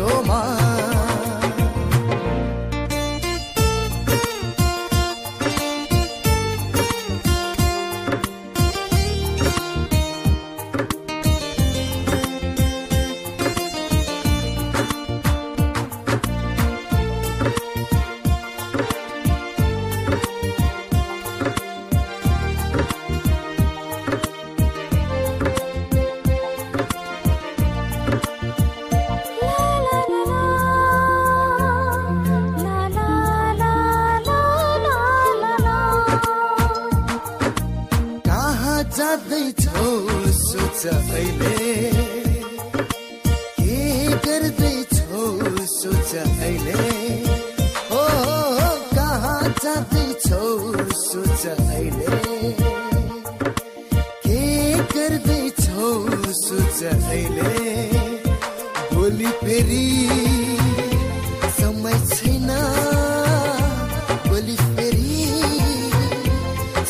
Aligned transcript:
domani. 0.00 0.59
चाँदी 49.62 50.06
छौ 50.24 50.44
सोच 50.98 51.42
अहिले। 51.46 52.18
के 54.24 54.42
गर्दैछौ 54.92 55.88
सोच 56.38 56.82
अहिले? 56.84 57.52
बोली 58.94 59.30
फेरि 59.42 59.88
समय 61.58 61.98
छैन। 62.14 62.48
बोली 64.28 64.56
फेरि 64.76 65.28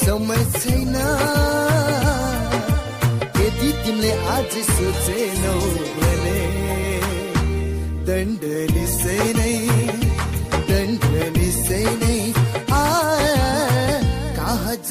समय 0.04 0.44
छैन। 0.60 0.96
यदि 3.40 3.72
तिमीले 3.82 4.12
आज 4.36 4.52
सोचेनौ 4.70 5.58
भने 5.98 6.40
दण्डली 8.06 8.86
नै 9.38 9.69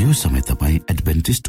यो 0.00 0.12
समय 0.22 0.40
तपाईँ 0.48 0.78
एडभेन्टिस्ट 0.90 1.48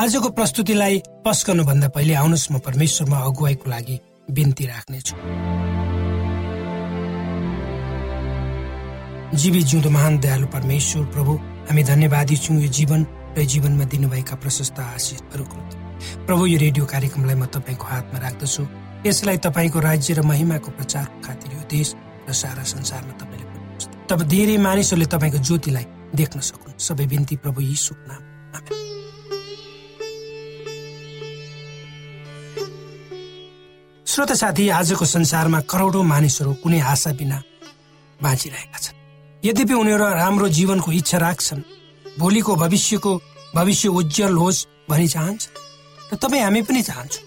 आजको 0.00 0.28
प्रस्तुतिलाई 0.32 0.94
पस्कनुभन्दा 1.24 1.88
पहिले 1.92 2.14
आउनुहोस् 2.16 2.50
म 2.52 2.58
परमेश्वरमा 2.64 3.18
अगुवाईको 3.20 3.70
लागि 3.70 3.96
बिन्ती 4.32 4.64
राख्नेछु। 4.66 5.14
जीवी 9.36 9.62
जिउँदो 9.62 9.90
महान 9.90 10.18
दयालु 10.24 10.46
परमेश्वर 10.56 11.04
प्रभु 11.12 11.32
हामी 11.68 11.82
धन्यवादी 11.84 12.36
छौँ 12.36 12.56
यो 12.64 12.68
जीवन 12.72 13.00
र 13.36 13.44
जीवनमा 13.44 13.84
दिनुभएका 13.92 14.36
प्रशस्त 14.40 14.80
आशिषहरूको 14.80 15.56
प्रभु 16.24 16.46
यो 16.46 16.58
रेडियो 16.64 16.84
कार्यक्रमलाई 16.88 17.36
म 17.36 17.44
तपाईँको 17.52 17.84
हातमा 17.84 18.18
राख्दछु। 18.24 18.62
यसलाई 19.04 19.36
तपाईँको 19.36 19.78
राज्य 19.84 20.14
र 20.16 20.24
महिमाको 20.24 20.70
प्रचारको 20.80 21.20
खातिर 21.28 21.60
यो 21.60 21.62
देश 21.68 21.88
र 22.24 22.32
सारा 22.32 22.64
संसारमा 22.72 23.20
तपाईँले। 23.20 24.08
तब 24.08 24.18
धेरै 24.32 24.56
मानिसहरूले 24.64 25.12
तपाईँको 25.12 25.44
ज्योतिलाई 25.44 25.86
देख्न 26.16 26.40
सकुन्। 26.40 26.80
सबै 26.88 27.06
बिन्ती 27.12 27.36
प्रभु 27.44 27.60
यी 27.60 27.76
नाम 28.08 28.22
श्रोत 34.20 34.36
साथी 34.36 34.68
आजको 34.68 35.04
संसारमा 35.08 35.60
करोडौँ 35.64 36.04
मानिसहरू 36.04 36.52
कुनै 36.60 36.80
आशा 36.84 37.10
बिना 37.16 37.36
बाँचिरहेका 38.20 38.78
छन्। 38.78 38.96
यद्यपि 39.42 39.74
उनीहरू 39.74 40.04
राम्रो 40.12 40.48
जीवनको 40.52 40.92
इच्छा 40.92 41.18
राख्छन् 41.24 41.62
भोलिको 42.20 42.52
भविष्यको 42.54 43.12
भविष्य 43.56 43.88
उज्जवल 43.88 44.36
होस् 44.36 44.66
भनी 44.90 45.06
चाहन्छ 45.08 45.42
र 46.12 46.16
तपाईँ 46.20 46.42
हामी 46.42 46.62
पनि 46.68 46.82
चाहन्छौँ। 46.82 47.24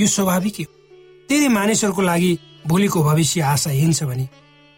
यो 0.00 0.06
स्वाभाविक 0.08 0.56
हो। 0.56 0.64
धेरै 1.28 1.48
मानिसहरूको 1.52 2.02
लागि 2.02 2.32
भोलिको 2.66 3.02
भविष्य 3.04 3.40
आशाहीन 3.52 3.92
छ 3.92 4.08
भने 4.08 4.24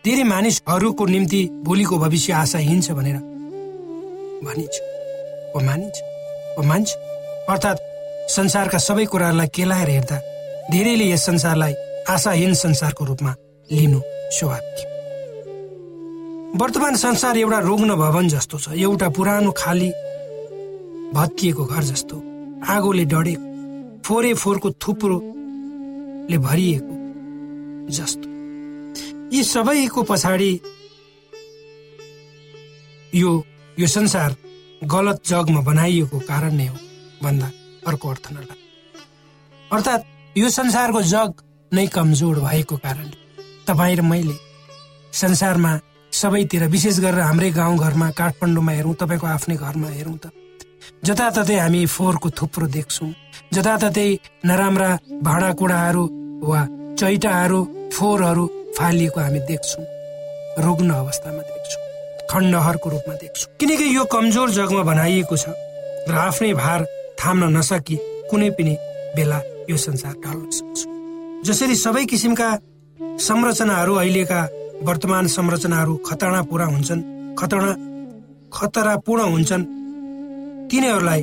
धेरै 0.05 0.25
मानिसहरूको 0.35 1.05
निम्ति 1.07 1.43
भोलिको 1.63 1.99
भविष्य 1.99 2.33
आशाहीन 2.43 2.81
छ 2.83 2.91
भनेर 2.99 3.19
भनिन्छ। 4.43 4.75
वा 5.55 5.63
मानिन्छ? 5.63 5.97
वा 6.59 6.63
मान्छ? 6.67 6.89
अर्थात् 7.47 7.87
संसारका 8.35 8.79
सबै 8.79 9.05
कुराहरूलाई 9.07 9.49
केलाएर 9.55 9.91
हेर्दा 9.91 10.19
धेरैले 10.71 11.07
यस 11.11 11.25
संसारलाई 11.27 11.75
आशाहीन 12.09 12.55
संसारको 12.55 13.05
रूपमा 13.05 13.35
लिनु 13.69 14.01
स्वाभाविक 14.39 14.89
वर्तमान 16.61 16.95
संसार 16.97 17.39
एउटा 17.39 17.59
रोग्न 17.61 17.95
भवन 17.97 18.29
जस्तो 18.29 18.59
छ 18.59 18.73
एउटा 18.79 19.09
पुरानो 19.17 19.51
खाली 19.57 19.91
भत्किएको 21.15 21.65
घर 21.65 21.83
जस्तो। 21.83 22.17
आगोले 22.69 23.05
डढेको 23.05 23.47
फोरे 24.05 24.33
फोरको 24.35 24.71
थुप्रोले 24.83 26.39
भरिएको 26.39 26.95
जस्तो। 27.91 28.27
यी 29.35 29.43
सबैको 29.45 30.03
पछाडि 30.03 30.53
यो 33.15 33.31
यो 33.79 33.87
संसार 33.87 34.37
गलत 34.85 35.19
जगमा 35.27 35.61
बनाइएको 35.61 36.19
कारण 36.29 36.55
नै 36.55 36.67
हो 36.67 36.77
भन्दा 37.23 37.49
अर्को 37.87 38.09
अर्थ 38.09 38.33
नला। 38.33 38.55
अर्थात् 39.73 40.05
यो 40.37 40.49
संसारको 40.49 41.01
जग 41.03 41.43
नै 41.73 41.87
कमजोर 41.91 42.39
भएको 42.39 42.77
कारणले 42.77 43.17
तपाईँ 43.67 43.97
र 43.99 44.03
मैले 44.03 44.35
संसारमा 45.13 45.73
सबैतिर 46.13 46.65
विशेष 46.71 46.99
गरेर 47.03 47.21
हाम्रै 47.21 47.51
गाउँघरमा 47.51 48.11
काठमाडौँमा 48.15 48.73
हेरौँ 48.73 48.95
तपाईँको 48.95 49.27
आफ्नै 49.27 49.57
घरमा 49.59 49.89
हेरौँ 49.91 50.19
त। 50.23 50.31
जताततै 51.03 51.57
हामी 51.59 51.81
फोहोरको 51.87 52.29
थुप्रो 52.31 52.67
देख्छौँ। 52.71 53.11
जताततै 53.55 54.09
नराम्रा 54.47 54.91
भाँडाकुँडाहरू 55.19 56.05
वा 56.47 56.61
चैटाहरू 56.95 57.61
फोहोरहरू 57.91 58.45
फालिएको 58.79 59.21
हामी 59.21 59.41
देख्छौँ। 59.51 59.85
रुग्न 60.63 60.91
अवस्थामा 60.95 61.43
देख्छौँ। 61.43 61.83
खण्डहरको 62.31 62.89
रूपमा 62.91 63.15
देख्छौँ। 63.23 63.51
किनकि 63.59 63.87
यो 63.97 64.05
कमजोर 64.15 64.51
जगमा 64.55 64.83
बनाइएको 64.91 65.37
छ 65.43 65.59
र 66.07 66.15
आफ्नै 66.29 66.55
भार 66.55 66.81
थाम्न 67.19 67.51
नसकी 67.59 67.97
कुनै 68.31 68.51
पनि 68.55 68.75
बेला 69.17 69.39
यो 69.71 69.77
संसार 69.87 70.15
ढल्न 70.25 70.51
सक्छ 70.59 70.79
जसरी 71.49 71.75
सबै 71.85 72.05
किसिमका 72.13 72.49
संरचनाहरू 73.27 73.95
अहिलेका 74.03 74.41
वर्तमान 74.89 75.27
संरचनाहरू 75.37 75.97
खतरापूर्ण 76.09 76.65
हुन्छन् 76.75 77.03
खतरा 77.39 77.73
खतरापूर्ण 78.53 79.23
हुन्छन् 79.35 79.65
तिनीहरूलाई 80.71 81.23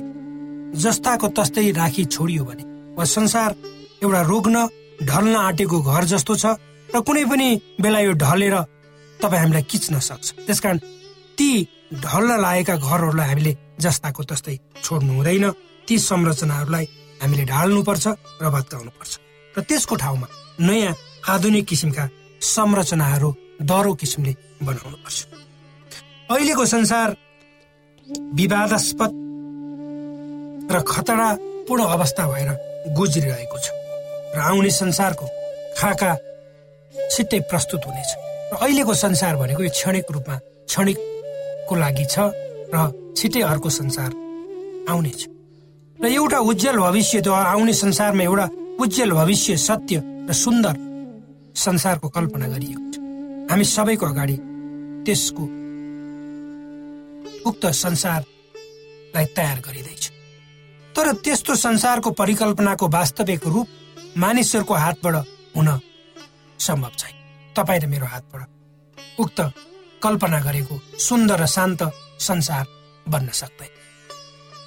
जस्ताको 0.83 1.27
तस्तै 1.37 1.69
राखी 1.79 2.03
छोडियो 2.15 2.43
भने 2.45 2.63
वा 2.97 3.03
संसार 3.15 3.55
एउटा 4.03 4.21
रोग्न 4.31 4.67
ढल्न 5.09 5.35
आँटेको 5.37 5.77
घर 5.81 6.03
जस्तो 6.13 6.35
छ 6.35 6.45
र 6.89 7.01
कुनै 7.07 7.23
पनि 7.31 7.47
बेला 7.81 7.99
यो 7.99 8.11
ढलेर 8.23 8.55
तपाईँ 9.19 9.41
हामीलाई 9.41 9.63
किच्न 9.71 9.99
सक्छ। 9.99 10.25
त्यसकारण 10.47 10.77
ती 11.37 11.49
ढल्न 12.03 12.31
लागेका 12.41 12.75
घरहरूलाई 12.77 13.27
हामीले 13.29 13.53
जस्ताको 13.83 14.23
तस्तै 14.29 14.55
छोड्नु 14.83 15.13
हुँदैन। 15.17 15.45
ती 15.87 15.95
संरचनाहरूलाई 16.09 16.85
हामीले 17.21 17.45
ढाल्नुपर्छ 17.45 18.05
र 18.41 18.45
भत्काउनुपर्छ। 18.55 19.13
र 19.55 19.61
त्यसको 19.69 19.95
ठाउँमा 19.95 20.27
नयाँ 20.59 20.93
आधुनिक 21.27 21.65
किसिमका 21.65 22.03
संरचनाहरू 22.41 23.29
दह्रो 23.61 23.93
किसिमले 24.01 24.33
बनाउनुपर्छ। 24.63 25.17
अहिलेको 26.31 26.65
संसार 26.65 27.09
विवादास्पद 28.39 29.11
र 30.71 30.75
खतरापूर्ण 30.83 31.83
अवस्था 31.85 32.23
भएर 32.27 32.49
गुज्रिरहेको 32.97 33.57
छ 33.57 33.67
र 34.35 34.39
आउने 34.39 34.71
संसारको 34.71 35.25
खाका 35.77 36.11
छिट्टै 37.11 37.39
प्रस्तुत 37.49 37.81
हुनेछ। 37.87 38.11
र 38.51 38.53
अहिलेको 38.61 38.93
संसार 38.93 39.35
भनेको 39.37 39.63
यो 39.63 39.69
क्षणिक 39.69 40.05
रूपमा 40.11 40.35
क्षणिकको 40.67 41.73
लागि 41.75 42.05
छ 42.05 42.15
र 42.73 42.75
छिट्टै 43.17 43.41
अर्को 43.41 43.69
संसार 43.69 44.11
आउनेछ। 44.91 45.21
र 45.97 46.05
एउटा 46.05 46.39
उज्जवल 46.39 46.77
भविष्य 46.79 47.21
त्यो 47.21 47.33
आउने 47.33 47.73
संसारमा 47.73 48.23
एउटा 48.23 48.45
उज्जवल 48.79 49.11
भविष्य 49.11 49.57
सत्य 49.57 50.01
र 50.29 50.33
सुन्दर 50.33 50.75
संसारको 51.57 52.09
कल्पना 52.09 52.47
गरिएको 52.47 52.85
छ। 52.93 52.95
हामी 53.49 53.63
सबैको 53.65 54.05
अगाडि 54.05 54.37
त्यसको 55.05 55.43
उक्त 57.49 57.65
संसारलाई 57.65 59.25
तयार 59.37 59.57
गरिँदैछ। 59.65 60.03
तर 60.95 61.11
त्यस्तो 61.23 61.55
संसारको 61.55 62.09
परिकल्पनाको 62.11 62.87
वास्तविक 62.87 63.47
रूप 63.47 63.67
मानिसहरूको 64.17 64.73
हातबाट 64.73 65.15
हुन 65.57 65.69
सम्भव 66.59 66.91
छैन। 66.99 67.15
तपाईँ 67.55 67.81
र 67.81 67.87
मेरो 67.87 68.05
हातबाट 68.05 69.19
उक्त 69.19 69.39
कल्पना 70.03 70.39
गरेको 70.45 70.75
सुन्दर 70.99 71.41
र 71.41 71.45
शान्त 71.47 71.81
संसार 72.21 72.65
बन्न 73.09 73.29
सक्दैन। 73.33 73.76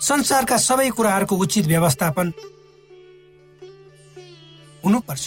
संसारका 0.00 0.56
सबै 0.56 0.88
कुराहरूको 0.96 1.36
उचित 1.36 1.66
व्यवस्थापन 1.66 2.32
हुनुपर्छ 4.84 5.24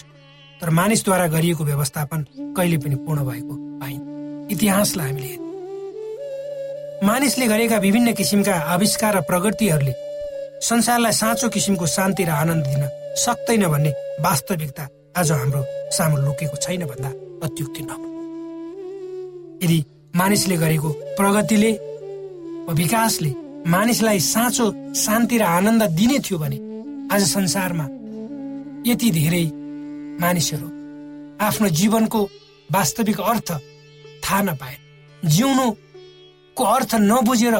तर 0.61 0.69
मानिसद्वारा 0.69 1.27
गरिएको 1.27 1.63
व्यवस्थापन 1.63 2.25
कहिले 2.57 2.77
पनि 2.77 2.95
पूर्ण 3.05 3.25
भएको 3.29 3.55
पाइन 3.81 4.47
इतिहासलाई 4.51 5.09
हामीले। 5.09 5.37
मानिसले 7.07 7.47
गरेका 7.47 7.77
विभिन्न 7.77 8.13
किसिमका 8.13 8.55
आविष्कार 8.73 9.17
र 9.17 9.21
प्रगतिहरूले 9.29 9.93
संसारलाई 10.69 11.11
साँचो 11.11 11.49
किसिमको 11.49 11.85
शान्ति 11.87 12.23
र 12.23 12.29
आनन्द 12.31 12.65
दिन 12.65 12.83
सक्दैन 13.25 13.67
भन्ने 13.67 13.91
वास्तविकता 14.25 14.87
आज 15.17 15.31
हाम्रो 15.31 15.61
सामु 15.97 16.17
लुकेको 16.17 16.57
छैन 16.65 16.85
भन्दा 16.89 17.09
अत्युक्ति 17.45 17.81
नहो 17.89 18.07
यदि 19.63 19.77
मानिसले 20.15 20.57
गरेको 20.57 20.89
प्रगतिले 21.19 21.71
विकासले 22.81 23.42
मानिसलाई 23.67 24.19
साँचो 24.19 24.65
शान्ति 24.93 25.37
र 25.37 25.43
आनन्द 25.43 25.83
दिने 25.95 26.19
थियो 26.19 26.37
भने 26.37 26.57
आज 27.15 27.21
संसारमा 27.31 27.85
यति 28.87 29.09
धेरै 29.11 29.45
मानिसहरू 30.19 30.67
आफ्नो 31.45 31.67
जीवनको 31.79 32.19
वास्तविक 32.71 33.19
अर्थ 33.21 33.51
थाहा 34.23 34.41
नपाए 34.41 34.75
जिउनुको 35.23 36.63
अर्थ 36.75 36.95
नबुझेर 37.07 37.55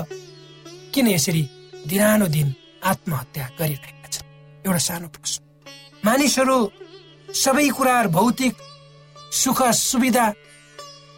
किन 0.94 1.08
यसरी 1.08 1.44
दिनानो 1.88 2.28
दिन 2.28 2.54
आत्महत्या 2.84 3.46
गरिरहेका 3.60 4.08
छन्? 4.12 4.28
एउटा 4.68 4.82
सानो 4.88 5.08
प्रश्न। 5.08 5.40
मानिसहरू 6.06 6.58
सबै 7.34 7.68
कुराहरू 7.78 8.10
भौतिक 8.10 8.54
सुख 9.32 9.60
सुविधा 9.72 10.26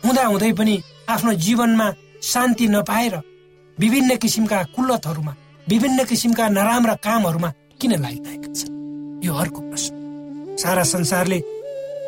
हुँदा 0.05 0.23
हुँदै 0.25 0.51
पनि 0.53 0.75
आफ्नो 1.09 1.33
जीवनमा 1.45 1.87
शान्ति 2.21 2.67
नपाएर 2.67 3.15
विभिन्न 3.79 4.15
किसिमका 4.15 4.63
कुल्लतहरूमा 4.75 5.33
विभिन्न 5.67 6.03
किसिमका 6.03 6.47
नराम्रा 6.49 6.93
कामहरूमा 6.95 7.49
किन 7.81 7.91
लागिरहेका 8.01 8.53
छन्? 8.53 8.73
यो 9.23 9.33
अर्को 9.33 9.61
प्रश्न। 9.61 10.55
सारा 10.57 10.83
संसारले 10.83 11.39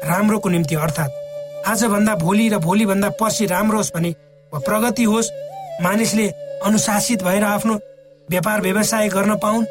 राम्रोको 0.08 0.50
निम्ति 0.50 0.76
अर्थात् 0.76 1.68
आजभन्दा 1.68 2.16
भोलि 2.16 2.48
र 2.50 2.58
भोलिभन्दा 2.58 3.10
पर्सि 3.20 3.46
राम्रो 3.46 3.78
होस् 3.78 3.92
भने 3.96 4.12
वा 4.52 4.60
प्रगति 4.60 5.04
होस् 5.04 5.32
मानिसले 5.84 6.28
अनुशासित 6.64 7.24
भएर 7.24 7.44
आफ्नो 7.44 7.74
व्यापार 8.30 8.62
व्यवसाय 8.62 9.10
गर्न 9.10 9.36
पाउन् 9.36 9.66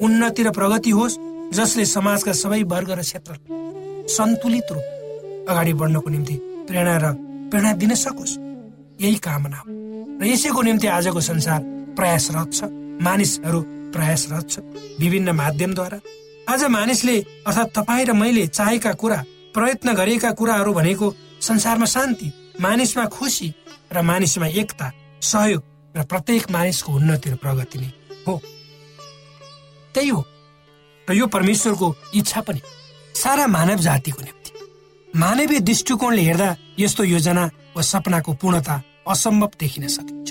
उन्नति 0.00 0.42
र 0.42 0.50
प्रगति 0.50 0.90
होस् 0.90 1.18
जसले 1.52 1.84
समाजका 1.84 2.32
सबै 2.32 2.62
वर्ग 2.62 2.90
र 2.90 3.00
क्षेत्र 3.02 3.36
सन्तुलित 4.08 4.72
रूप 4.72 5.46
अगाडि 5.50 5.72
बढ्नको 5.72 6.10
निम्ति 6.10 6.36
प्रेरणा 6.68 6.96
र 6.96 7.12
प्रेरणा 7.50 7.72
दिन 7.72 7.94
सकोस्। 7.94 8.38
यही 9.02 9.16
कामना 9.16 9.56
हो। 9.56 9.82
र 10.20 10.26
यसैको 10.26 10.62
निम्ति 10.62 10.86
आजको 10.88 11.20
संसार 11.20 11.60
प्रयासरत 11.96 12.52
छ। 12.52 12.62
मानिसहरू 13.02 13.60
प्रयासरत 13.92 14.50
छ 14.50 14.58
विभिन्न 15.00 15.30
माध्यमद्वारा। 15.32 15.98
आज 16.48 16.64
मानिसले 16.64 17.16
अर्थात् 17.46 17.74
तपाईँ 17.74 18.06
र 18.06 18.12
मैले 18.12 18.46
चाहेका 18.48 18.92
कुरा 18.92 19.24
प्रयत्न 19.54 19.94
गरेका 19.94 20.30
कुराहरू 20.32 20.72
भनेको 20.72 21.06
संसारमा 21.40 21.86
शान्ति 21.86 22.32
मानिसमा 22.60 23.04
खुसी 23.06 23.48
र 23.92 24.02
मानिसमा 24.02 24.46
एकता 24.46 24.92
सहयोग 25.22 25.62
र 25.96 26.02
प्रत्येक 26.04 26.50
मानिसको 26.50 26.92
उन्नति 26.92 27.30
र 27.30 27.34
प्रगति 27.36 27.78
नै 27.78 27.90
हो। 28.28 28.40
त्यही 29.94 30.08
हो। 30.08 30.24
र 31.08 31.12
यो 31.12 31.26
परमेश्वरको 31.26 31.94
इच्छा 32.14 32.40
पनि 32.40 32.60
सारा 33.14 33.46
मानव 33.46 33.78
जातिको 33.78 34.22
निम्ति। 34.22 34.50
मानवीय 35.18 35.60
दृष्टिकोणले 35.60 36.22
हेर्दा 36.22 36.56
यस्तो 36.78 37.04
योजना 37.04 37.44
वा 37.76 37.82
सपनाको 37.82 38.32
पूर्णता 38.32 38.82
असम्भव 39.06 39.50
देखिन 39.60 39.86
सकिन्छ। 39.88 40.30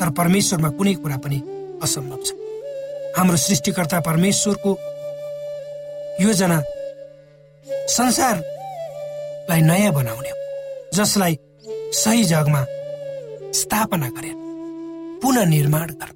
तर 0.00 0.10
परमेश्वरमा 0.10 0.68
कुनै 0.70 0.94
कुरा 0.94 1.16
पनि 1.16 1.38
असम्भव 1.82 2.20
छ। 2.26 2.32
हाम्रो 3.16 3.36
सृष्टिकर्ता 3.36 4.00
परमेश्वरको 4.00 4.70
योजना 6.20 6.58
संसारलाई 7.88 9.60
नयाँ 9.60 9.92
बनाउने 9.92 10.30
हो 10.30 10.36
जसलाई 10.94 11.38
सही 11.94 12.24
जगमा 12.24 12.64
स्थापना 13.52 14.08
गरे 14.08 14.32
पुनः 15.22 15.44
निर्माण 15.44 15.88
गर। 15.92 16.10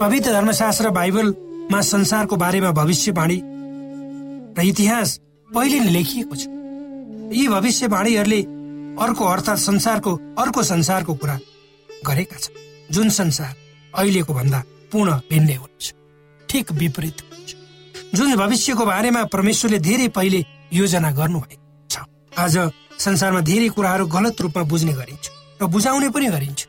पवित्र 0.00 0.32
धर्मशास्त्र 0.32 0.90
बाइबलमा 0.90 1.80
संसारको 1.82 2.36
बारेमा 2.36 2.70
भविष्यवाणी 2.72 3.40
र 4.56 4.62
इतिहास 4.62 5.18
पहिले 5.50 5.78
नै 5.80 5.90
लेखिएको 5.90 6.34
छ। 6.36 6.46
यी 7.34 7.48
भविष्यवाणीहरूले 7.48 8.40
अर्को 8.94 9.24
अर्थात् 9.24 9.58
संसारको 9.58 10.12
अर्को 10.38 10.62
संसारको 10.62 11.14
कुरा 11.14 11.38
गरेका 12.06 12.36
छन्। 12.36 12.92
जुन 12.92 13.08
संसार 13.10 13.54
अहिलेको 13.94 14.34
भन्दा 14.34 14.62
पूर्ण 14.92 15.10
भिन्नै 15.30 15.54
हुनेछ 15.54 15.92
ठिक 16.48 16.72
विपरीत 16.72 17.22
हुनेछ। 17.22 17.50
जुन 18.14 18.36
भविष्यको 18.36 18.84
बारेमा 18.86 19.24
परमेश्वरले 19.34 19.78
धेरै 19.78 20.08
पहिले 20.08 20.44
योजना 20.72 21.10
गर्नुभएको 21.10 21.88
छ 21.90 22.06
आज 22.38 22.56
संसारमा 22.98 23.40
धेरै 23.40 23.68
कुराहरू 23.74 24.06
गलत 24.06 24.40
रूपमा 24.40 24.62
बुझ्ने 24.62 24.92
गरिन्छ 24.92 25.26
र 25.60 25.66
बुझाउने 25.66 26.08
पनि 26.14 26.28
गरिन्छ। 26.28 26.60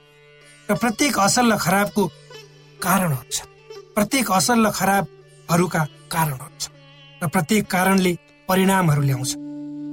र 0.69 0.73
प्रत्येक 0.73 1.19
असल 1.19 1.53
र 1.53 1.57
खराबको 1.61 2.03
कारणहरू 2.81 3.29
छ 3.29 3.45
प्रत्येक 3.93 4.31
असल 4.31 4.65
र 4.65 4.69
खराबहरूका 4.73 5.81
कारणहरू 6.09 6.57
छ 6.57 6.73
र 7.21 7.27
प्रत्येक 7.29 7.65
कारणले 7.69 8.13
परिणामहरू 8.49 9.01
ल्याउँछ। 9.01 9.31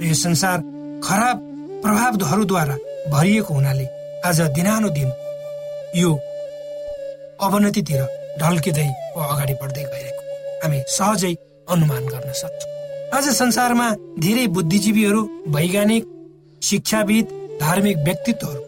यो 0.00 0.14
संसार 0.16 0.58
खराब 1.04 1.36
प्रभावहरूद्वारा 1.82 2.76
भरिएको 3.10 3.54
हुनाले 3.54 3.86
आज 4.24 4.40
दिनानो 4.56 4.88
दिन 4.96 5.08
यो 5.96 6.10
अवनतितिर 7.46 8.02
ढल्किँदै 8.40 8.88
वा 9.16 9.24
अगाडि 9.32 9.54
बढ्दै 9.62 9.84
गइरहेको 9.84 10.22
हामी 10.62 10.78
सहजै 10.96 11.32
अनुमान 11.68 12.04
गर्न 12.12 12.32
सक्छौँ। 12.42 12.70
आज 13.16 13.28
संसारमा 13.34 13.88
धेरै 14.24 14.46
बुद्धिजीवीहरू 14.56 15.22
वैज्ञानिक 15.56 16.04
शिक्षाविद 16.62 17.26
धार्मिक 17.60 17.96
व्यक्तित्वहरू 18.06 18.62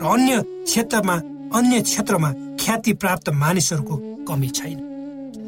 र 0.00 0.12
अन्य 0.14 0.40
क्षेत्रमा 0.64 1.16
अन्य 1.58 1.80
क्षेत्रमा 1.82 2.30
ख्याति 2.60 2.92
प्राप्त 3.02 3.28
मानिसहरूको 3.42 3.96
कमी 4.28 4.48
छैन। 4.56 4.78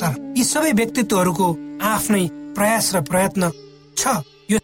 तर 0.00 0.12
यी 0.36 0.44
सबै 0.44 0.72
व्यक्तित्वहरूको 0.80 1.48
आफ्नै 1.94 2.24
प्रयास 2.56 2.94
र 2.94 3.00
प्रयत्न 3.10 3.50
छ। 3.96 4.20
यो 4.52 4.58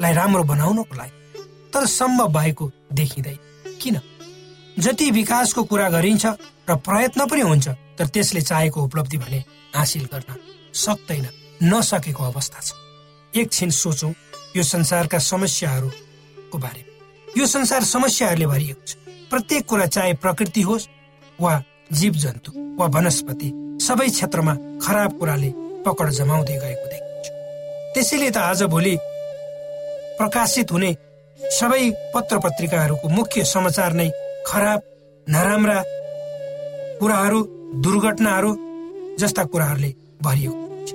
संसारलाई 0.00 0.14
राम्रो 0.16 0.42
बनाउनको 0.44 0.96
लागि 0.96 1.12
तर 1.72 1.86
सम्भव 1.86 2.28
भएको 2.32 2.70
देखिँदै। 2.92 3.36
किन? 3.80 4.00
जति 4.80 5.10
विकासको 5.10 5.64
कुरा 5.64 5.88
गरिन्छ 5.90 6.26
र 6.64 6.74
प्रयत्न 6.80 7.26
पनि 7.28 7.40
हुन्छ 7.40 7.68
तर 7.98 8.06
त्यसले 8.08 8.40
चाहेको 8.40 8.80
उपलब्धि 8.80 9.18
भने 9.18 9.44
हासिल 9.76 10.04
गर्न 10.08 10.30
सक्दैन 10.72 11.26
नसकेको 11.62 12.22
अवस्था 12.24 12.60
छ। 12.60 12.72
एकछिन 13.32 13.70
सोचौँ 13.70 14.12
यो 14.56 14.62
संसारका 14.64 15.18
समस्याहरूको 15.20 16.58
बारेमा 16.58 17.36
यो 17.36 17.46
संसार 17.46 17.84
समस्याहरूले 17.84 18.46
भरिएको 18.46 18.84
छ। 18.86 18.96
प्रत्येक 19.28 19.64
कुरा 19.68 19.86
चाहे 19.86 20.12
प्रकृति 20.16 20.62
होस् 20.62 20.88
वा 21.38 21.52
जीव 21.92 22.12
जन्तु 22.16 22.50
वा 22.80 22.86
वनस्पति 22.88 23.48
सबै 23.84 24.08
क्षेत्रमा 24.08 24.54
खराब 24.80 25.18
कुराले 25.18 25.50
पकड 25.84 26.08
जमाउँदै 26.16 26.56
गएको 26.56 26.86
देखिन्छ। 26.88 27.26
त्यसैले 27.94 28.30
त 28.30 28.36
आज 28.48 28.62
भोलि 28.64 28.96
प्रकाशित 30.20 30.72
हुने 30.72 30.90
सबै 31.38 31.84
पत्र 32.14 32.38
पत्रिकाहरूको 32.44 33.08
मुख्य 33.08 33.44
समाचार 33.44 33.92
नै 33.92 34.08
खराब 34.46 34.80
नराम्रा 35.26 35.78
कुराहरू 37.00 37.40
दुर्घटनाहरू 37.84 38.50
जस्ता 39.20 39.44
कुराहरूले 39.52 39.90
हुन्छ। 40.46 40.88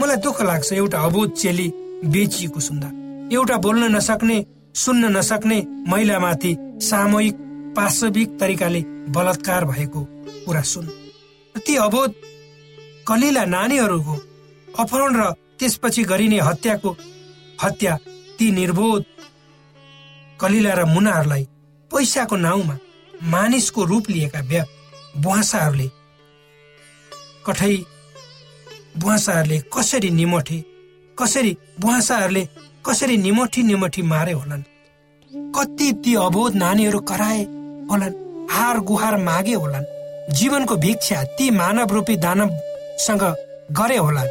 मलाई 0.00 0.16
दुःख 0.24 0.42
लाग्छ 0.42 0.72
एउटा 0.72 0.98
अबोध 1.00 1.32
चेली 1.32 1.68
बेचिएको 2.12 2.60
सुन्दा। 2.60 2.88
एउटा 3.32 3.56
बोल्न 3.64 3.84
नसक्ने 3.96 4.36
सुन्न 4.74 5.16
नसक्ने 5.16 5.58
महिलामाथि 5.88 6.52
सामूहिक 6.82 7.36
पाशविक 7.76 8.28
तरिकाले 8.40 8.80
बलात्कार 9.16 9.64
भएको 9.64 10.00
कुरा 10.44 10.62
सुन। 10.72 10.86
ती 11.54 11.76
अबोध 11.86 12.10
कलिला 13.08 13.44
नानीहरूको 13.54 14.14
अपहरण 14.78 15.16
र 15.16 15.30
त्यसपछि 15.58 16.02
गरिने 16.02 16.38
हत्याको 16.40 16.90
हत्या 17.62 17.96
ती 18.38 18.50
निर्बोध 18.50 19.04
कलिला 20.40 20.72
र 20.74 20.84
मुनाहरूलाई 20.84 21.44
पैसाको 21.90 22.36
नाउँमा 22.36 22.76
मानिसको 23.22 23.84
रूप 23.84 24.10
लिएका 24.10 24.40
व्या 24.40 24.64
बुहासाहरूले 25.16 25.88
कठै 27.46 27.76
बुहासाहरूले 29.00 29.58
कसरी 29.74 30.10
निमठे 30.10 30.58
कसरी 31.18 31.56
बुहासाहरूले 31.80 32.48
कसरी 32.86 33.16
निमठी 33.16 33.62
निमठी 33.62 34.02
मारे 34.02 34.32
होलान्? 34.32 34.62
कति 35.56 35.92
ती 36.04 36.14
अबोध 36.14 36.54
नानीहरू 36.54 37.00
कराए 37.00 37.42
होलान् 37.90 38.14
हार 38.50 38.78
गुहार 38.80 39.16
मागे 39.16 39.54
होलान् 39.54 39.86
जीवनको 40.36 40.76
भिक्षा 40.76 41.22
ती 41.36 41.50
मानव 41.50 41.92
रूपी 41.94 42.16
दानवसँग 42.16 43.24
गरे 43.72 43.96
होलान्? 43.96 44.30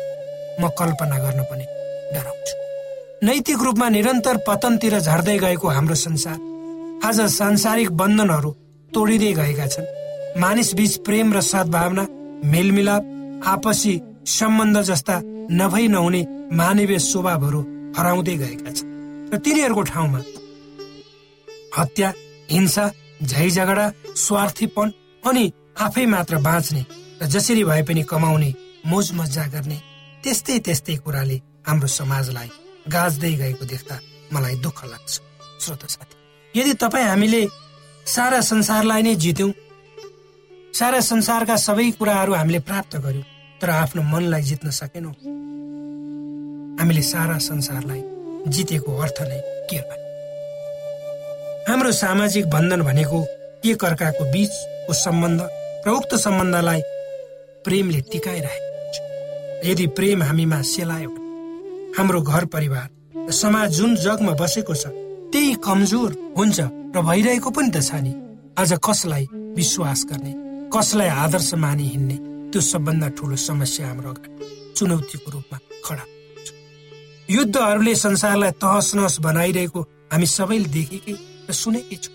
म 0.61 0.69
कल्पना 0.79 1.17
गर्न 1.19 1.43
पनि 1.43 1.65
डराउँछु। 2.13 2.64
नैतिक 3.25 3.61
रूपमा 3.63 3.87
निरन्तर 3.89 4.37
पतनतिर 4.47 4.93
झर्दै 4.99 5.37
गएको 5.39 5.67
हाम्रो 5.67 5.95
संसार। 5.97 6.37
आज 7.01 7.19
सांसारिक 7.33 7.89
बन्धनहरू 7.97 8.49
तोडिँदै 8.91 9.31
गएका 9.33 9.65
छन्। 9.67 9.85
मानिस 10.41 10.73
बीच 10.77 10.97
प्रेम 11.01 11.33
र 11.33 11.41
सद्भावना 11.41 12.03
मेलमिलाप 12.45 13.03
आपसी 13.49 13.93
सम्बन्ध 14.29 14.81
जस्ता 14.89 15.15
नभई 15.51 15.87
नहुने 15.87 16.21
मानवीय 16.53 16.99
स्वभावहरू 17.01 17.61
हराउँदै 17.97 18.35
गएका 18.41 18.71
छन्। 18.71 18.91
र 19.33 19.37
तिनीहरूको 19.41 19.83
ठाउँमा 19.89 20.21
हत्या 21.77 22.09
हिंसा 22.51 22.85
झै 23.23 23.49
झगडा 23.49 23.85
स्वार्थीपन 24.23 24.91
अनि 25.23 25.45
आफै 25.81 26.05
मात्र 26.13 26.41
बाँच्ने 26.45 26.83
र 27.21 27.31
जसरी 27.33 27.63
भए 27.63 27.81
पनि 27.89 28.03
कमाउने 28.05 28.51
मोज 28.85 29.11
मजा 29.17 29.47
गर्ने 29.55 29.79
त्यस्तै 30.23 30.59
त्यस्तै 30.67 30.97
कुराले 31.01 31.37
हाम्रो 31.67 31.89
समाजलाई 31.95 32.49
गाज्दै 32.93 33.33
गएको 33.41 33.65
देख्दा 33.65 33.99
मलाई 34.33 34.55
दुःख 34.65 34.79
लाग्छ 34.85 35.13
श्रोता 35.63 35.87
साथी। 35.87 36.59
यदि 36.59 36.73
तपाईँ 36.73 37.07
हामीले 37.07 37.41
सारा 38.05 38.39
संसारलाई 38.41 39.01
नै 39.01 39.15
जित्यौँ 39.15 39.51
सारा 40.73 40.99
संसारका 41.11 41.55
सबै 41.67 41.89
कुराहरू 41.99 42.33
हामीले 42.33 42.59
प्राप्त 42.69 42.95
गर्यौँ 43.05 43.23
तर 43.61 43.69
आफ्नो 43.69 44.01
मनलाई 44.13 44.41
जित्न 44.41 44.69
सकेनौँ 44.79 45.13
हामीले 46.79 47.01
सारा 47.01 47.37
संसारलाई 47.49 48.01
जितेको 48.53 48.97
अर्थ 49.03 49.21
नै 49.21 49.39
के 49.69 49.79
भयो 49.81 50.03
हाम्रो 51.69 51.91
सामाजिक 51.91 52.49
बन्धन 52.49 52.81
भनेको 52.89 53.25
एक 53.71 53.83
अर्काको 53.85 54.31
बीचको 54.31 54.93
सम्बन्ध 54.93 55.41
र 55.87 55.89
उक्त 55.89 56.15
सम्बन्धलाई 56.25 56.81
प्रेमले 57.65 58.01
टिकाइरहेको 58.11 59.69
यदि 59.69 59.87
प्रेम 59.97 60.23
हामीमा 60.23 60.61
सेलायो 60.73 61.24
हाम्रो 61.97 62.21
घर 62.21 62.45
परिवार 62.51 63.31
समाज 63.31 63.75
जुन 63.75 63.95
जगमा 63.95 64.31
बसेको 64.39 64.73
छ 64.75 64.87
त्यही 65.31 65.53
कमजोर 65.63 66.11
हुन्छ 66.37 66.59
र 66.95 67.01
भइरहेको 67.01 67.49
पनि 67.55 67.69
त 67.71 67.79
छ 67.79 68.03
नि। 68.03 68.11
आज 68.59 68.71
कसलाई 68.83 69.27
विश्वास 69.55 70.03
गर्ने 70.09 70.33
कसलाई 70.75 71.09
आदर्श 71.23 71.53
मानि 71.63 71.85
हिँड्ने 71.89 72.17
त्यो 72.51 72.61
सबभन्दा 72.61 73.07
ठुलो 73.15 73.35
समस्या 73.39 73.87
हाम्रो 73.87 74.13
चुनौतीको 74.75 75.31
रूपमा 75.31 75.57
खडा 75.85 76.05
युद्धहरूले 77.29 77.95
संसारलाई 77.95 78.51
तहस 78.63 78.89
नहस 78.95 79.15
बनाइरहेको 79.27 79.81
हामी 80.11 80.27
सबैले 80.35 80.67
देखेकै 80.75 81.15
र 81.47 81.53
सुनेकै 81.61 81.97
छु। 82.03 82.11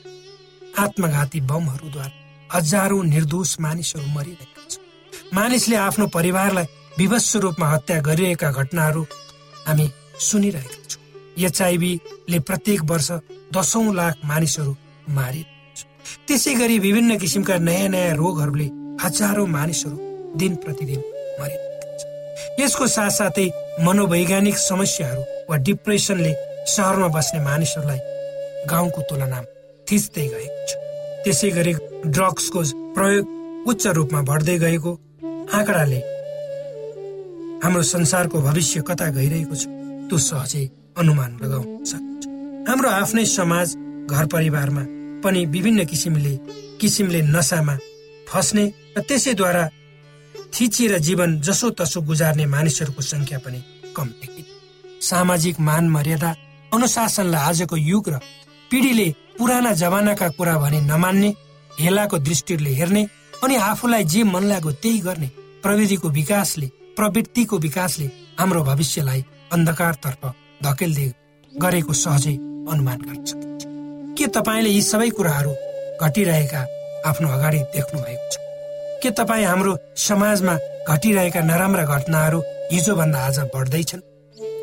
आत्मघाती 0.76 1.40
बमहरूद्वारा 1.48 2.16
हजारौं 2.52 3.02
निर्दोष 3.14 3.56
मानिसहरू 3.64 4.08
मरिरहेका 4.12 4.62
छन्। 4.70 4.84
मानिसले 5.36 5.76
आफ्नो 5.88 6.06
परिवारलाई 6.16 6.66
विभत्स 6.98 7.36
रूपमा 7.42 7.66
हत्या 7.72 8.00
गरिरहेका 8.08 8.50
घटनाहरू 8.52 9.02
हामी 9.70 9.86
सुनिरहेका 10.18 10.88
छौँ। 10.90 11.02
एचआइभीले 11.46 12.38
प्रत्येक 12.48 12.80
वर्ष 12.90 13.10
दसौं 13.54 13.94
लाख 13.94 14.14
मानिसहरू 14.26 14.72
छन् 15.78 16.26
त्यसै 16.26 16.54
गरी 16.54 16.78
विभिन्न 16.86 17.18
किसिमका 17.22 17.56
नयाँ 17.68 17.88
नयाँ 17.94 18.16
रोगहरूले 18.18 18.66
हजारौं 19.02 19.46
मानिसहरू 19.46 19.96
दिन 20.40 20.52
प्रतिदिन 20.64 21.00
मरिरहेका 21.38 21.96
छन् 22.00 22.62
यसको 22.62 22.86
साथसाथै 22.96 23.46
मनोवैज्ञानिक 23.86 24.56
समस्याहरू 24.58 25.22
वा 25.50 25.56
डिप्रेसनले 25.66 26.32
सहरमा 26.74 27.08
बस्ने 27.14 27.40
मानिसहरूलाई 27.46 28.00
गाउँको 28.70 29.00
तुलनामा 29.10 29.48
थिच्दै 29.86 30.26
गएको 30.34 30.60
छ। 30.68 30.70
त्यसै 31.24 31.50
गरी 31.56 31.72
ड्रग्सको 32.14 32.60
प्रयोग 32.96 33.24
उच्च 33.70 33.86
रूपमा 33.96 34.20
बढ्दै 34.30 34.58
गएको 34.64 34.92
आँकडाले 35.58 36.00
हाम्रो 37.62 37.82
संसारको 37.84 38.40
भविष्य 38.40 38.80
कता 38.88 39.06
गइरहेको 39.16 39.54
छ 39.54 39.64
त्यो 40.08 40.18
सहजै 40.18 40.64
अनुमान 40.96 41.30
लगाउन 41.42 41.84
सकिन्छ। 41.84 42.24
हाम्रो 42.68 42.90
आफ्नै 42.90 43.24
समाज 43.28 43.76
घर 44.08 44.26
परिवारमा 44.34 44.84
पनि 45.22 45.44
विभिन्न 45.54 45.84
किसिमले 45.84 46.34
किसिमले 46.80 47.20
नसामा 47.36 47.76
फस्ने 48.28 48.64
र 48.96 49.00
त्यसैद्वारा 49.08 49.64
थिचिएर 50.54 50.98
जीवन 51.06 51.40
जसो 51.46 51.70
तसो 51.78 52.00
गुजार्ने 52.08 52.46
मानिसहरूको 52.46 53.02
संख्या 53.02 53.38
पनि 53.44 53.60
कम 53.96 54.08
देखिन्छ। 54.20 54.48
सामाजिक 55.04 55.60
मान 55.60 55.88
मर्यादा 55.88 56.30
अनुशासनलाई 56.72 57.44
आजको 57.48 57.76
युग 57.76 58.08
र 58.08 58.24
पिँढीले 58.70 59.08
पुराना 59.38 59.72
जमानाका 59.82 60.28
कुरा 60.38 60.58
भने 60.64 60.80
नमान्ने 60.88 61.34
हेलाको 61.80 62.18
दृष्टिले 62.18 62.72
हेर्ने 62.80 63.02
अनि 63.44 63.54
आफूलाई 63.70 64.04
जे 64.12 64.22
मन 64.24 64.44
लाग्यो 64.48 64.72
त्यही 64.82 64.98
गर्ने 65.06 65.28
प्रविधिको 65.62 66.08
विकासले 66.18 66.70
प्रवृत्तिको 66.96 67.58
विकासले 67.58 68.06
हाम्रो 68.40 68.62
भविष्यलाई 68.70 69.24
अन्धकारतर्फ 69.52 70.22
धकेल्दै 70.64 71.08
गरेको 71.52 71.92
सहजै 71.92 72.34
अनुमान 72.72 72.98
सकिन्छ 73.00 73.62
के 74.18 74.26
तपाईँले 74.36 74.70
यी 74.70 74.82
सबै 74.82 75.08
कुराहरू 75.16 75.52
घटिरहेका 76.02 76.60
आफ्नो 77.06 77.28
अगाडि 77.28 77.58
देख्नु 77.74 78.00
भएको 78.00 78.28
छ? 78.32 78.36
के 79.02 79.10
तपाईँ 79.10 79.44
हाम्रो 79.44 79.76
समाजमा 79.96 80.54
घटिरहेका 80.88 81.40
नराम्रा 81.40 81.84
घटनाहरू 81.96 82.40
हिजोभन्दा 82.72 83.18
आज 83.26 83.38
बढ्दैछन्? 83.54 84.02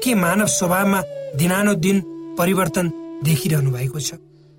के 0.04 0.14
मानव 0.16 0.48
स्वभावमा 0.60 1.02
दिनानुदिन 1.42 2.02
परिवर्तन 2.38 2.88
देखिरहनु 3.26 3.72
भएको 3.72 4.00
छ? 4.00 4.14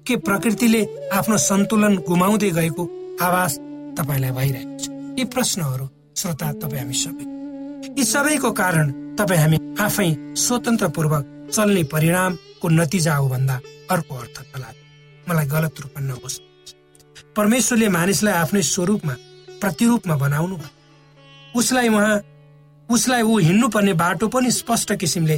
के 0.06 0.16
प्रकृतिले 0.26 0.82
आफ्नो 1.12 1.36
सन्तुलन 1.48 1.96
गुमाउँदै 2.08 2.50
गएको 2.58 2.84
आवाज 3.22 3.58
तपाईँलाई 3.98 4.30
भइरहेको 4.38 4.78
छ? 4.82 4.86
यी 5.18 5.24
प्रश्नहरू 5.34 5.88
श्रोता 6.18 6.52
तपाईँ 6.62 6.82
हामी 6.82 6.94
सबै 7.06 7.37
यी 7.96 8.04
सबैको 8.04 8.50
कारण 8.52 8.90
तपाईँ 9.16 9.40
हामी 9.40 9.58
आफै 9.80 10.08
स्वतन्त्रपूर्वक 10.44 11.24
चल्ने 11.52 11.82
परिणामको 11.92 12.68
नतिजा 12.68 13.14
हो 13.16 13.28
भन्दा 13.28 13.54
अर्को 13.90 14.14
अर्थ 14.14 14.36
नलाग 14.54 14.74
मलाई 15.28 15.46
गलत 15.46 15.80
रूपमा 15.82 16.00
नहोस्। 16.06 16.36
परमेश्वरले 17.36 17.88
मानिसलाई 17.96 18.34
आफ्नै 18.34 18.62
स्वरूपमा 18.72 19.14
प्रतिरूपमा 19.60 20.16
बनाउनु 20.24 20.56
उसलाई 21.54 21.88
उहाँ 21.88 22.20
उसलाई 22.88 23.22
ऊ 23.22 23.38
हिँड्नुपर्ने 23.38 23.92
बाटो 24.02 24.28
पनि 24.34 24.50
स्पष्ट 24.60 24.92
किसिमले 25.00 25.36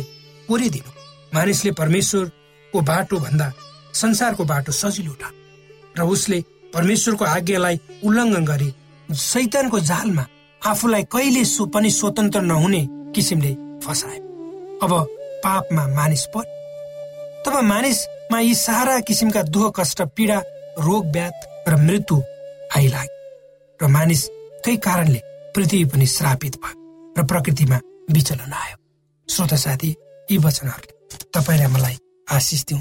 कोरिदिनु 0.48 0.90
मानिसले 1.34 1.70
परमेश्वर 1.80 2.24
को 2.72 2.80
बाटो 2.90 3.18
भन्दा 3.24 3.52
संसारको 4.02 4.44
बाटो 4.52 4.72
सजिलो 4.72 5.12
उठा 5.12 5.30
र 5.98 6.02
उसले 6.14 6.38
परमेश्वरको 6.74 7.24
आज्ञालाई 7.36 7.80
उल्लङ्घन 8.04 8.44
गरी 8.50 8.68
सैतानको 9.08 9.80
जालमा 9.90 10.24
आफूलाई 10.62 11.04
कहिले 11.12 11.44
सो 11.44 11.66
पनि 11.66 11.90
स्वतन्त्र 11.90 12.40
नहुने 12.42 12.86
किसिमले 13.14 13.52
फसाए। 13.84 14.18
अब 14.82 14.92
पापमा 15.44 15.86
मानिस 15.88 16.24
पर 16.34 16.44
तब 17.46 17.56
मानिसमा 17.64 18.40
यी 18.40 18.54
सारा 18.54 18.98
किसिमका 19.00 19.42
दुःख 19.48 19.80
कष्ट 19.80 20.02
पीडा 20.16 20.38
रोग 20.78 21.06
व्याध 21.12 21.68
र 21.68 21.76
मृत्यु 21.78 22.20
आइलाग्यो 22.76 23.16
र 23.80 23.88
मानिसकै 23.88 24.76
कारणले 24.84 25.20
पृथ्वी 25.54 25.84
पनि 25.92 26.06
श्रापित 26.06 26.56
भयो 26.62 26.76
र 27.16 27.26
प्रकृतिमा 27.26 27.80
विचलन 28.12 28.52
आयो। 28.52 28.76
श्रोत 29.28 29.54
साथी 29.64 29.90
यी 30.28 30.38
वचनहरूले 30.38 30.94
तपाईँलाई 31.34 31.72
मलाई 31.72 31.96
आशिष 32.28 32.64
दिउँ। 32.68 32.80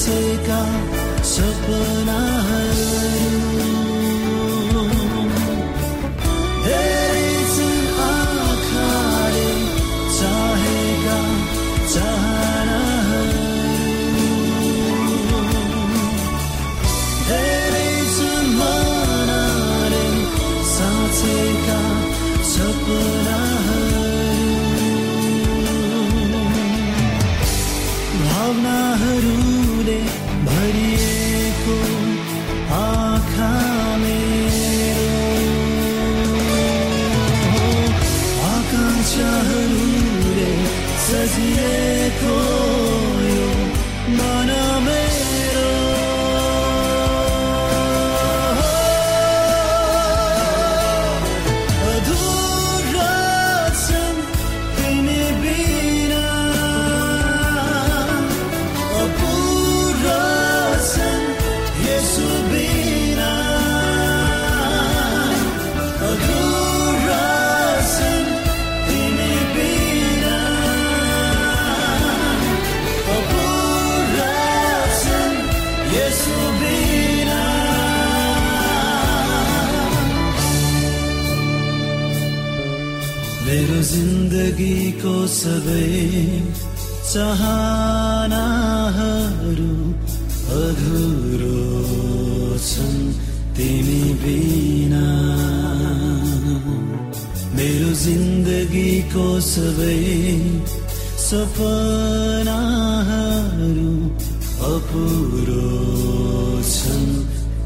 साँचेका 0.00 0.58
सपनाहरू 0.64 0.89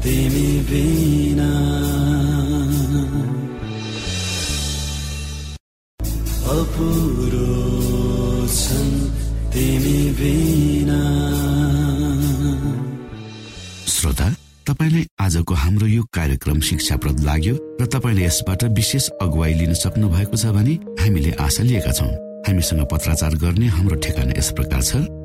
तिमी 0.05 0.49
बिना 0.69 1.51
अपुरो 6.55 7.49
छन् 8.53 8.93
तिमी 9.53 9.99
बिना 10.19 11.01
श्रोता 13.89 14.29
तपाईँलाई 14.69 15.05
आजको 15.25 15.53
हाम्रो 15.63 15.87
यो 15.87 16.03
कार्यक्रम 16.13 16.59
शिक्षाप्रद 16.69 17.19
लाग्यो 17.25 17.55
र 17.81 17.85
तपाईँले 17.89 18.25
यसबाट 18.25 18.63
विशेष 18.77 19.09
अगुवाई 19.25 19.53
लिन 19.57 19.73
सक्नु 19.73 20.07
भएको 20.13 20.37
छ 20.37 20.53
भने 20.53 20.73
हामीले 21.01 21.31
आशा 21.41 21.63
लिएका 21.65 21.91
छौँ। 21.97 22.13
हामीसँग 22.45 22.85
पत्राचार 22.93 23.33
गर्ने 23.41 23.67
हाम्रो 23.73 23.95
ठेगाना 24.05 24.33
यस 24.37 24.53
प्रकार 24.53 24.81
छ। 24.85 25.24